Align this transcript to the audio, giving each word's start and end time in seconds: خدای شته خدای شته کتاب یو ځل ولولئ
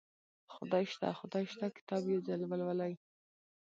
خدای 0.55 0.85
شته 0.93 1.07
خدای 1.19 1.45
شته 1.51 1.65
کتاب 1.77 2.01
یو 2.11 2.21
ځل 2.27 2.41
ولولئ 2.45 2.93